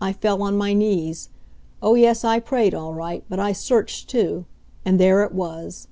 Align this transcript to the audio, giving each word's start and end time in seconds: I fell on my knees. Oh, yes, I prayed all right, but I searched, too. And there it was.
I 0.00 0.14
fell 0.14 0.42
on 0.42 0.56
my 0.56 0.72
knees. 0.72 1.28
Oh, 1.82 1.94
yes, 1.94 2.24
I 2.24 2.40
prayed 2.40 2.72
all 2.74 2.94
right, 2.94 3.22
but 3.28 3.38
I 3.38 3.52
searched, 3.52 4.08
too. 4.08 4.46
And 4.82 4.98
there 4.98 5.22
it 5.24 5.32
was. 5.32 5.88